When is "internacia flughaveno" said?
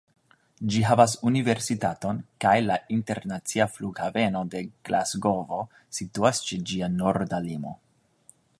2.95-4.41